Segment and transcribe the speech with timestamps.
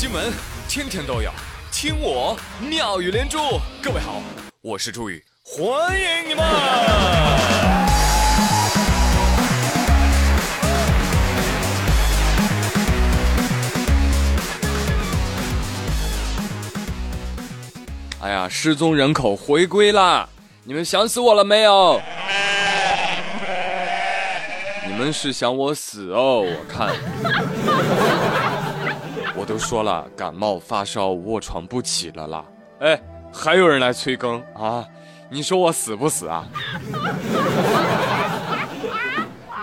[0.00, 0.32] 新闻
[0.66, 1.30] 天天都有，
[1.70, 3.36] 听我妙语连珠。
[3.82, 4.22] 各位好，
[4.62, 6.42] 我是朱宇，欢迎你们！
[18.22, 20.26] 哎呀，失踪人口回归啦！
[20.64, 22.00] 你们想死我了没有？
[24.86, 26.40] 你们是想我死哦？
[26.40, 26.88] 我看。
[29.40, 32.44] 我都说了，感冒发烧，卧床不起了啦。
[32.80, 33.00] 哎，
[33.32, 34.84] 还有人来催更啊？
[35.30, 36.44] 你说我死不死啊？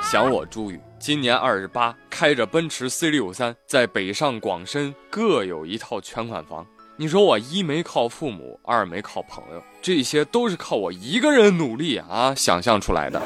[0.01, 6.65] 想我朱宇，今年二十八，开着奔驰 C 六三，在北上广深各有一套全款房。
[6.95, 13.21] 你说我一没靠父母，二没靠朋友，这些都是靠我一个人努力啊想象出来的。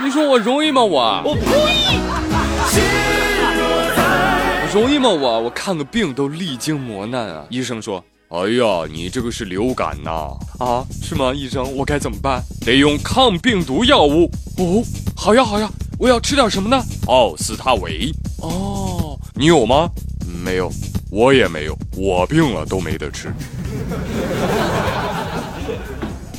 [0.00, 0.84] 你说我容易吗？
[0.84, 3.25] 我我呸！
[4.76, 5.08] 容易吗？
[5.08, 7.46] 我我看个病都历经磨难啊！
[7.48, 10.36] 医生说：“哎呀，你这个是流感呐！
[10.58, 11.32] 啊，是吗？
[11.32, 12.42] 医生，我该怎么办？
[12.60, 14.84] 得用抗病毒药物哦。
[15.16, 15.66] 好呀，好呀，
[15.98, 16.78] 我要吃点什么呢？
[17.06, 18.12] 奥司他韦。
[18.42, 19.88] 哦，你有吗？
[20.44, 20.70] 没有，
[21.10, 21.74] 我也没有。
[21.96, 23.32] 我病了都没得吃。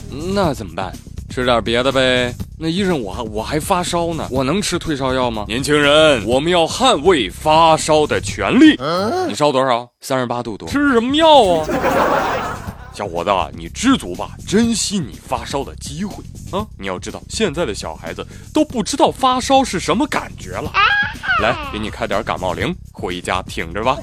[0.36, 0.96] 那怎么办？
[1.28, 5.46] 吃点别的呗。”那医生，我还我还发烧呢，我能吃退烧药吗？
[5.48, 8.76] 年轻人，我们要捍卫发烧的权利。
[9.28, 9.88] 你烧多少？
[10.02, 10.68] 三十八度多。
[10.68, 11.68] 吃什么药啊？
[12.96, 16.66] 小伙子，你知足吧，珍惜你发烧的机会啊！
[16.80, 20.72] 你要知道，现在的小孩子都不知道发烧是什么感觉了。
[21.44, 23.96] 来，给你开点感冒灵，回家挺着吧。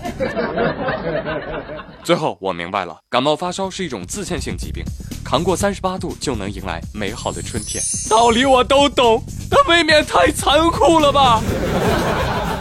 [2.04, 4.84] 最后，我明白了，感冒发烧是一种自限性疾病。
[5.24, 11.42] 扛过三十八度就能迎来美好的春天，道理我都懂，但未免太残酷了吧？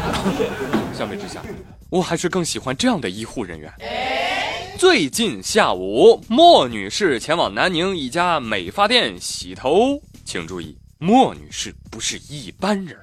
[0.97, 1.43] 相比之下，
[1.89, 3.71] 我还是更喜欢这样的医护人员。
[4.77, 12.97] 最近下午，莫女士前往南宁一家美发店洗头，请注意，莫女士不是一般人。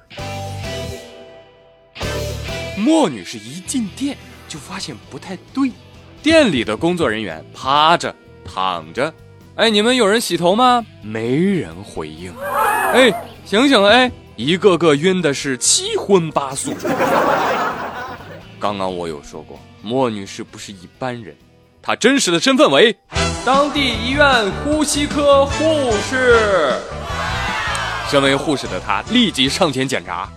[2.75, 4.17] 莫女士一进店
[4.49, 5.71] 就发现不太对，
[6.23, 8.13] 店里的工作人员趴着、
[8.43, 9.13] 躺着。
[9.55, 10.83] 哎，你们有人洗头吗？
[11.01, 12.33] 没人回应。
[12.93, 13.11] 哎，
[13.43, 13.83] 醒醒！
[13.83, 16.73] 哎，一个个晕的是七荤八素。
[18.57, 21.35] 刚刚我有说过，莫女士不是一般人，
[21.81, 22.95] 她真实的身份为
[23.45, 26.73] 当地医院呼吸科护士。
[28.09, 30.29] 身为护士的她立即上前检查，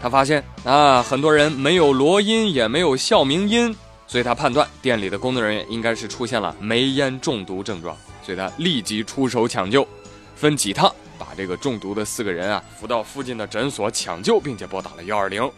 [0.00, 3.74] 她发现啊，很多人没有罗音，也没有哮鸣音，
[4.08, 7.96] 所以她判断店里的工作人员应该是出现了煤烟中毒症状。
[8.26, 9.86] 所以他立即出手抢救，
[10.34, 15.48] 分几趟把这个中毒的四个人啊扶到附近的诊所抢救，并且拨打了幺二零。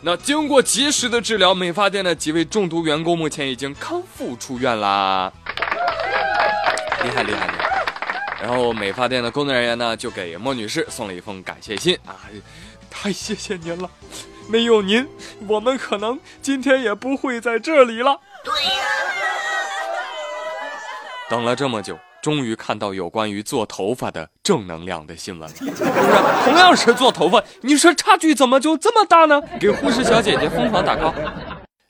[0.00, 5.30] 那经过及时的治疗，美发店的几位中毒员工目前已经康复出院啦，
[7.04, 7.84] 厉害厉害厉害！
[8.40, 12.16] 然后美发店的工作人员呢就给莫女士送了一封感谢信啊，
[12.88, 13.90] 太谢谢您了，
[14.48, 15.06] 没有您，
[15.46, 18.18] 我们可能今天也不会在这里了。
[18.42, 18.97] 对呀。
[21.30, 25.54] 等了这么久，终于看到有关于做头发的正能量的新闻了。
[25.60, 25.84] 不是，
[26.44, 29.40] 同样是做头发，你说差距怎么就这么大呢？
[29.60, 31.12] 给护士小姐姐疯狂打 call。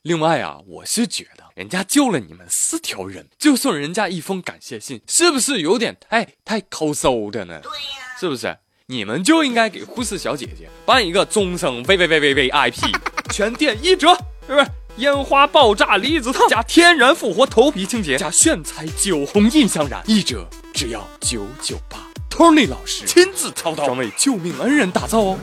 [0.01, 7.59] 另外啊，我是觉得人家救了你们四条人，就送人家一封感谢信，是不是有点太太抠搜的呢？
[7.63, 8.57] 对呀，是不是？
[8.87, 12.91] 你们就应该给护士小姐姐办一个终生 V V V V V I P，
[13.31, 14.13] 全店一折，
[14.47, 14.65] 是不是？
[14.99, 21.99] 烟花爆炸离子烫加天然复活头皮清洁加炫彩酒红印象染，一折只要九九八。
[22.29, 25.39] Tony 老师亲自操刀，专为救命恩人打造哦，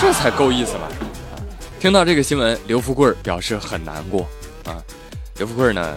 [0.00, 0.88] 这才够意思吧？
[1.78, 4.26] 听到这个新闻，刘富贵表示很难过
[4.64, 4.82] 啊。
[5.36, 5.96] 刘富贵呢，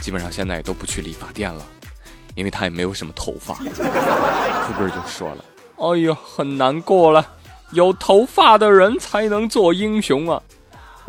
[0.00, 1.62] 基本上现在也都不去理发店了，
[2.34, 3.54] 因为他也没有什么头发。
[3.56, 5.44] 富贵就说了
[5.76, 7.26] ：“哎呀，很难过了，
[7.72, 10.40] 有头发的人才能做英雄啊。”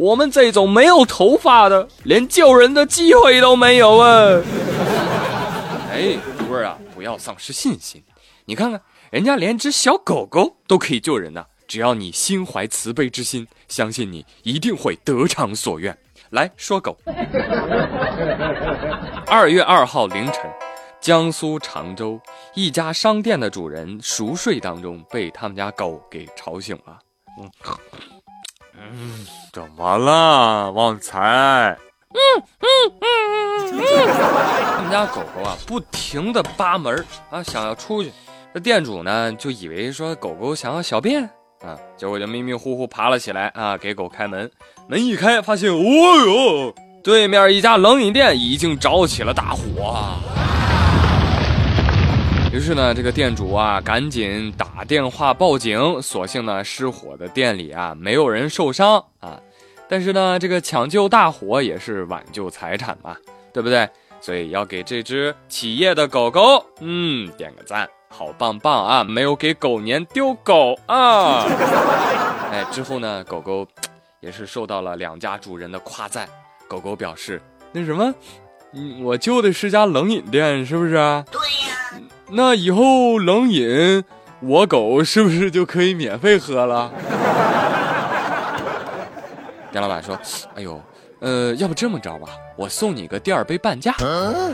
[0.02, 4.42] 我们这种没有头发的，连救人的机会都没有啊！
[5.94, 8.04] 哎，徒儿啊，不要丧失信心。
[8.46, 8.82] 你看看，
[9.12, 11.46] 人家连只小狗狗都可以救人呐！
[11.68, 15.96] 只要你心怀慈悲之心，相信你一定会得偿所愿。
[16.32, 16.98] 来说狗。
[19.28, 20.52] 二月二号凌晨，
[21.00, 22.20] 江苏常州
[22.56, 26.98] 一家商店的主人熟睡当中被他们家狗给吵醒了。
[27.40, 27.48] 嗯。
[28.82, 31.78] 嗯，怎么了，旺财？
[32.14, 32.18] 嗯
[32.60, 32.66] 嗯。
[33.02, 33.08] 嗯
[33.72, 33.82] 嗯
[34.76, 38.12] 他们家狗狗啊，不停的扒门啊，想要出去。
[38.54, 41.24] 这店主呢，就以为说狗狗想要小便
[41.64, 44.50] 啊，结果就迷迷糊糊爬了起来啊，给狗开门。
[44.88, 46.74] 门一开，发现，哦哟，
[47.04, 49.96] 对面一家冷饮店已经着起了大火。
[52.54, 56.02] 于是呢，这个店主啊，赶紧打电话报警。
[56.02, 59.40] 所幸呢，失火的店里啊，没有人受伤啊。
[59.88, 63.16] 但是呢，这个抢救大火也是挽救财产嘛，
[63.54, 63.88] 对不对？
[64.20, 69.04] 所以要给这只企业的狗狗，嗯，点个赞，好棒棒啊！
[69.04, 71.46] 没有给狗年丢狗啊！
[72.52, 73.66] 哎，之后呢，狗狗
[74.20, 76.28] 也是受到了两家主人的夸赞。
[76.68, 78.14] 狗狗表示：“那什么，
[78.74, 80.96] 嗯，我救的是家冷饮店，是不是？”
[82.34, 84.04] 那以后冷饮，
[84.40, 86.90] 我狗是不是就可以免费喝了？
[89.72, 90.18] 店老板说
[90.56, 90.82] ：“哎呦，
[91.20, 93.92] 呃，要不这么着吧，我送你个第二杯半价。”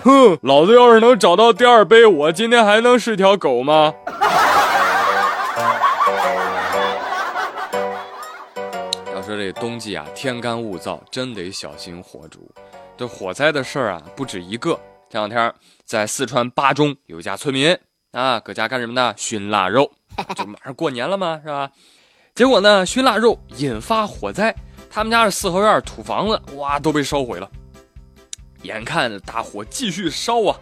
[0.03, 3.93] 哼，老子要是能找到第二杯，我今天还能是条狗吗？
[9.13, 12.49] 要说这冬季啊，天干物燥，真得小心火烛。
[12.95, 14.79] 这火灾的事儿啊，不止一个。
[15.09, 15.53] 前两天
[15.85, 17.77] 在四川巴中有一家村民
[18.11, 19.13] 啊，搁家干什么呢？
[19.15, 19.89] 熏腊肉，
[20.35, 21.71] 这马上过年了嘛，是吧？
[22.35, 24.53] 结果呢，熏腊肉引发火灾，
[24.89, 27.49] 他们家的四合院土房子哇都被烧毁了。
[28.63, 30.59] 眼看大火继续烧啊，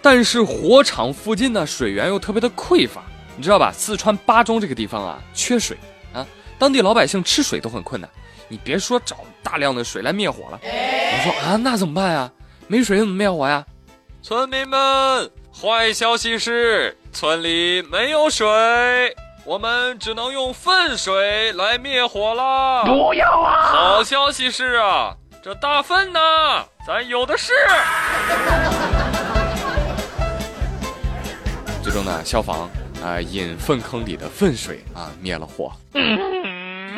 [0.00, 3.02] 但是火场附近呢水源又特别的匮乏，
[3.36, 3.70] 你知道吧？
[3.70, 5.76] 四川巴中这个地方啊缺水
[6.14, 6.26] 啊，
[6.58, 8.08] 当地老百姓吃水都很困难，
[8.48, 10.58] 你别说找大量的水来灭火了。
[10.62, 12.32] 我说啊，那怎么办呀？
[12.66, 13.62] 没水怎么灭火呀？
[14.26, 18.46] 村民们，坏消息是村里没有水，
[19.44, 22.84] 我们只能用粪水来灭火了。
[22.86, 23.64] 不要啊！
[23.64, 26.18] 好消息是啊，这大粪呢，
[26.86, 27.52] 咱有的是。
[31.82, 32.70] 最终呢，消防
[33.04, 35.70] 啊引粪坑里的粪水啊灭了火。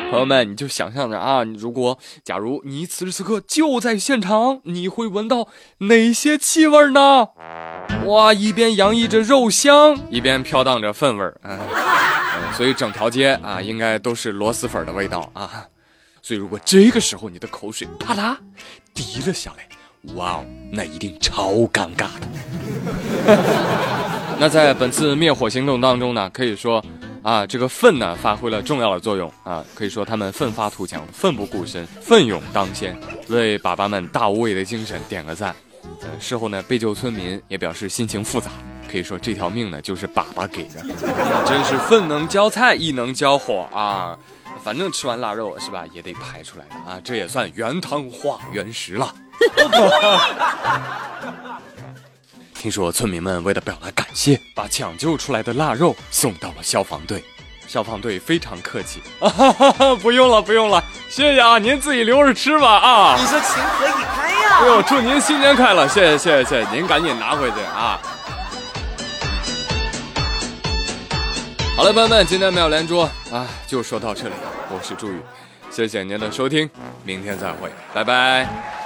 [0.09, 5.47] 朋友们，你就想象着啊，如果假如你此时此刻就在现场，你会闻到
[5.79, 7.27] 哪些气味呢？
[8.05, 11.59] 哇，一边洋溢着肉香，一边飘荡着粪味儿啊，
[12.53, 15.65] 所以整条街啊，应该都是螺蛳粉的味道啊。
[16.21, 18.37] 所以如果这个时候你的口水啪啦
[18.93, 19.67] 滴了下来，
[20.15, 22.27] 哇哦，那一定超尴尬的。
[24.39, 26.83] 那在本次灭火行动当中呢，可以说。
[27.23, 32.97] 啊，这个粪呢发挥了重要的作用啊，可以说他们奋发图强，奋不顾身，奋勇当先，
[33.27, 35.53] 为粑粑们大无畏的精神点个赞。
[36.01, 38.51] 呃，事后呢，被救村民也表示心情复杂，
[38.91, 40.81] 可以说这条命呢就是粑粑给的，
[41.45, 44.17] 真是粪能浇菜，亦能浇火啊。
[44.63, 49.13] 反正吃完腊肉是吧，也得排出来的啊，这也算原汤化原食了。
[52.67, 57.23] 听说村民们为了表达感谢，把抢救出来的腊肉送到了消防队。
[57.65, 63.15] 消防队非常客气，啊哈哈，不用了，不用了，谢谢啊，您自己留着吃吧啊。
[63.17, 64.59] 你说情何以堪呀？
[64.59, 67.97] 哎呦，祝您新年快乐，谢谢谢谢谢谢，您赶紧拿回去啊。
[71.77, 74.51] 好了，朋友们，今天没有连珠啊，就说到这里了。
[74.73, 75.21] 我是朱宇，
[75.71, 76.69] 谢谢您的收听，
[77.05, 78.76] 明天再会，拜拜。